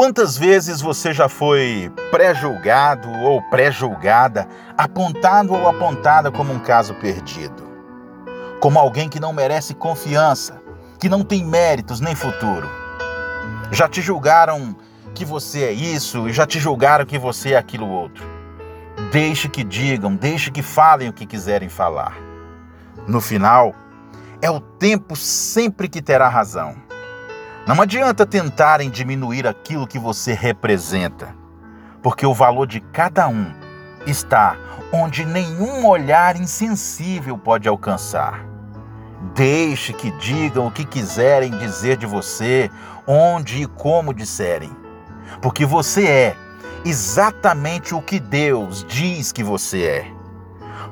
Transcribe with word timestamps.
Quantas 0.00 0.34
vezes 0.34 0.80
você 0.80 1.12
já 1.12 1.28
foi 1.28 1.92
pré-julgado 2.10 3.06
ou 3.22 3.42
pré-julgada, 3.50 4.48
apontado 4.74 5.52
ou 5.52 5.68
apontada 5.68 6.32
como 6.32 6.54
um 6.54 6.58
caso 6.58 6.94
perdido? 6.94 7.62
Como 8.62 8.78
alguém 8.78 9.10
que 9.10 9.20
não 9.20 9.30
merece 9.30 9.74
confiança, 9.74 10.58
que 10.98 11.06
não 11.06 11.22
tem 11.22 11.44
méritos 11.44 12.00
nem 12.00 12.14
futuro? 12.14 12.66
Já 13.70 13.86
te 13.86 14.00
julgaram 14.00 14.74
que 15.14 15.22
você 15.22 15.64
é 15.64 15.72
isso 15.72 16.30
e 16.30 16.32
já 16.32 16.46
te 16.46 16.58
julgaram 16.58 17.04
que 17.04 17.18
você 17.18 17.52
é 17.52 17.58
aquilo 17.58 17.86
outro. 17.86 18.24
Deixe 19.12 19.50
que 19.50 19.62
digam, 19.62 20.16
deixe 20.16 20.50
que 20.50 20.62
falem 20.62 21.10
o 21.10 21.12
que 21.12 21.26
quiserem 21.26 21.68
falar. 21.68 22.16
No 23.06 23.20
final, 23.20 23.74
é 24.40 24.50
o 24.50 24.60
tempo 24.60 25.14
sempre 25.14 25.90
que 25.90 26.00
terá 26.00 26.26
razão. 26.26 26.88
Não 27.66 27.80
adianta 27.80 28.24
tentarem 28.24 28.88
diminuir 28.88 29.46
aquilo 29.46 29.86
que 29.86 29.98
você 29.98 30.32
representa, 30.32 31.34
porque 32.02 32.24
o 32.24 32.34
valor 32.34 32.66
de 32.66 32.80
cada 32.80 33.28
um 33.28 33.52
está 34.06 34.56
onde 34.92 35.24
nenhum 35.24 35.86
olhar 35.86 36.36
insensível 36.36 37.36
pode 37.36 37.68
alcançar. 37.68 38.44
Deixe 39.34 39.92
que 39.92 40.10
digam 40.12 40.66
o 40.66 40.70
que 40.70 40.84
quiserem 40.84 41.50
dizer 41.58 41.96
de 41.96 42.06
você, 42.06 42.70
onde 43.06 43.62
e 43.62 43.66
como 43.66 44.14
disserem, 44.14 44.74
porque 45.42 45.66
você 45.66 46.06
é 46.06 46.36
exatamente 46.84 47.94
o 47.94 48.00
que 48.00 48.18
Deus 48.18 48.84
diz 48.88 49.32
que 49.32 49.44
você 49.44 49.82
é. 49.82 50.19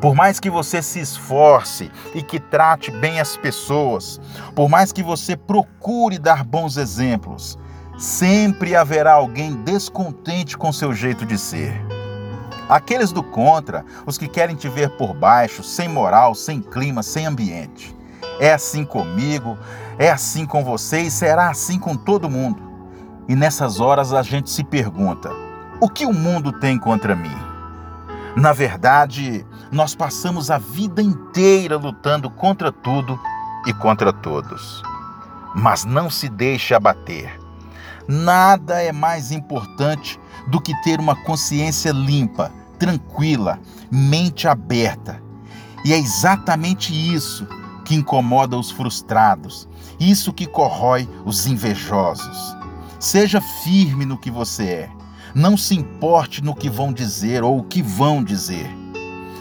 Por 0.00 0.14
mais 0.14 0.38
que 0.38 0.48
você 0.48 0.80
se 0.80 1.00
esforce 1.00 1.90
e 2.14 2.22
que 2.22 2.38
trate 2.38 2.90
bem 2.90 3.18
as 3.18 3.36
pessoas, 3.36 4.20
por 4.54 4.68
mais 4.68 4.92
que 4.92 5.02
você 5.02 5.36
procure 5.36 6.18
dar 6.18 6.44
bons 6.44 6.76
exemplos, 6.76 7.58
sempre 7.98 8.76
haverá 8.76 9.14
alguém 9.14 9.56
descontente 9.64 10.56
com 10.56 10.72
seu 10.72 10.94
jeito 10.94 11.26
de 11.26 11.36
ser. 11.36 11.84
Aqueles 12.68 13.10
do 13.10 13.24
contra, 13.24 13.84
os 14.06 14.16
que 14.16 14.28
querem 14.28 14.54
te 14.54 14.68
ver 14.68 14.90
por 14.90 15.14
baixo, 15.14 15.64
sem 15.64 15.88
moral, 15.88 16.32
sem 16.34 16.60
clima, 16.60 17.02
sem 17.02 17.26
ambiente. 17.26 17.96
É 18.38 18.52
assim 18.52 18.84
comigo, 18.84 19.58
é 19.98 20.10
assim 20.10 20.46
com 20.46 20.62
você 20.62 21.00
e 21.00 21.10
será 21.10 21.50
assim 21.50 21.76
com 21.76 21.96
todo 21.96 22.30
mundo. 22.30 22.62
E 23.28 23.34
nessas 23.34 23.80
horas 23.80 24.12
a 24.12 24.22
gente 24.22 24.48
se 24.48 24.62
pergunta: 24.62 25.30
o 25.80 25.88
que 25.88 26.06
o 26.06 26.12
mundo 26.12 26.52
tem 26.52 26.78
contra 26.78 27.16
mim? 27.16 27.57
Na 28.38 28.52
verdade, 28.52 29.44
nós 29.72 29.96
passamos 29.96 30.48
a 30.48 30.58
vida 30.58 31.02
inteira 31.02 31.76
lutando 31.76 32.30
contra 32.30 32.70
tudo 32.70 33.18
e 33.66 33.72
contra 33.72 34.12
todos. 34.12 34.80
Mas 35.56 35.84
não 35.84 36.08
se 36.08 36.28
deixe 36.28 36.72
abater. 36.72 37.36
Nada 38.06 38.80
é 38.80 38.92
mais 38.92 39.32
importante 39.32 40.20
do 40.46 40.60
que 40.60 40.72
ter 40.82 41.00
uma 41.00 41.16
consciência 41.24 41.90
limpa, 41.90 42.52
tranquila, 42.78 43.58
mente 43.90 44.46
aberta. 44.46 45.20
E 45.84 45.92
é 45.92 45.98
exatamente 45.98 46.94
isso 46.94 47.44
que 47.84 47.96
incomoda 47.96 48.56
os 48.56 48.70
frustrados, 48.70 49.68
isso 49.98 50.32
que 50.32 50.46
corrói 50.46 51.08
os 51.24 51.48
invejosos. 51.48 52.56
Seja 53.00 53.40
firme 53.40 54.04
no 54.06 54.16
que 54.16 54.30
você 54.30 54.64
é. 54.64 54.97
Não 55.34 55.56
se 55.56 55.74
importe 55.74 56.42
no 56.42 56.54
que 56.54 56.70
vão 56.70 56.92
dizer 56.92 57.42
ou 57.42 57.58
o 57.58 57.62
que 57.62 57.82
vão 57.82 58.22
dizer. 58.22 58.68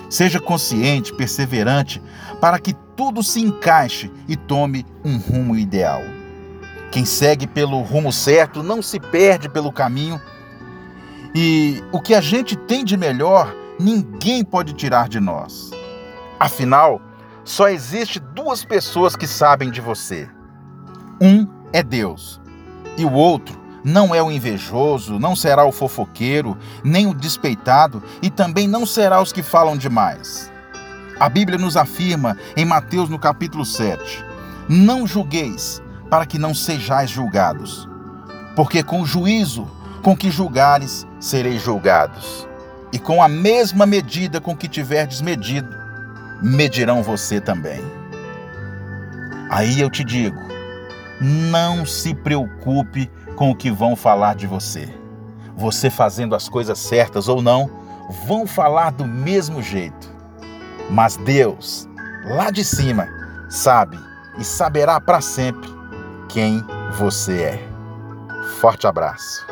Seja 0.10 0.40
consciente, 0.40 1.14
perseverante, 1.14 2.02
para 2.40 2.60
que 2.60 2.74
tudo 2.96 3.22
se 3.22 3.42
encaixe 3.42 4.12
e 4.28 4.36
tome 4.36 4.86
um 5.04 5.18
rumo 5.18 5.56
ideal. 5.56 6.02
Quem 6.92 7.06
segue 7.06 7.46
pelo 7.46 7.82
rumo 7.82 8.12
certo 8.12 8.64
não 8.64 8.82
se 8.82 9.00
perde 9.00 9.50
pelo 9.50 9.72
caminho. 9.72 10.20
E 11.36 11.84
o 11.92 12.00
que 12.00 12.14
a 12.14 12.22
gente 12.22 12.56
tem 12.56 12.84
de 12.84 12.96
melhor, 12.96 13.54
ninguém 13.80 14.44
pode 14.44 14.74
tirar 14.74 15.10
de 15.10 15.20
nós. 15.20 15.72
Afinal, 16.40 17.02
só 17.44 17.70
existe 17.70 18.20
duas 18.20 18.64
pessoas 18.64 19.16
que 19.16 19.28
sabem 19.28 19.70
de 19.70 19.82
você. 19.82 20.28
Um 21.22 21.48
é 21.74 21.84
Deus 21.84 22.40
e 22.98 23.06
o 23.06 23.12
outro 23.12 23.67
não 23.88 24.14
é 24.14 24.22
o 24.22 24.30
invejoso, 24.30 25.18
não 25.18 25.34
será 25.34 25.64
o 25.64 25.72
fofoqueiro, 25.72 26.58
nem 26.84 27.08
o 27.08 27.14
despeitado 27.14 28.04
e 28.22 28.30
também 28.30 28.68
não 28.68 28.86
será 28.86 29.22
os 29.22 29.32
que 29.32 29.42
falam 29.42 29.78
demais. 29.78 30.52
A 31.18 31.30
Bíblia 31.30 31.58
nos 31.58 31.78
afirma 31.78 32.38
em 32.58 32.66
Mateus 32.66 33.10
no 33.10 33.18
capítulo 33.18 33.64
7: 33.64 34.26
Não 34.68 35.08
julgueis, 35.08 35.82
para 36.10 36.26
que 36.26 36.38
não 36.38 36.54
sejais 36.54 37.10
julgados, 37.10 37.88
porque 38.58 38.84
com 38.84 39.00
o 39.02 39.06
juízo 39.06 39.66
com 40.04 40.18
que 40.18 40.30
julgares, 40.30 41.08
sereis 41.18 41.62
julgados, 41.62 42.46
e 42.92 43.00
com 43.00 43.24
a 43.24 43.30
mesma 43.30 43.86
medida 43.86 44.42
com 44.42 44.56
que 44.56 44.68
tiverdes 44.68 45.22
medido, 45.22 45.74
medirão 46.42 47.02
você 47.02 47.40
também. 47.40 47.82
Aí 49.50 49.80
eu 49.80 49.90
te 49.90 50.04
digo: 50.04 50.42
não 51.22 51.86
se 51.86 52.14
preocupe 52.14 53.10
com 53.38 53.52
o 53.52 53.56
que 53.56 53.72
vão 53.72 53.96
falar 53.96 54.36
de 54.36 54.48
você. 54.48 54.94
Você 55.56 55.90
fazendo 55.90 56.36
as 56.36 56.50
coisas 56.50 56.78
certas 56.78 57.30
ou 57.30 57.42
não, 57.42 57.70
vão 58.26 58.46
falar 58.46 58.92
do 58.92 59.06
mesmo 59.06 59.62
jeito. 59.62 60.12
Mas 60.90 61.16
Deus, 61.18 61.88
lá 62.26 62.52
de 62.52 62.66
cima, 62.66 63.08
sabe 63.50 63.98
e 64.38 64.44
saberá 64.44 65.00
para 65.00 65.22
sempre 65.22 65.70
quem 66.28 66.64
você 66.98 67.42
é. 67.42 67.70
Forte 68.60 68.88
abraço. 68.88 69.46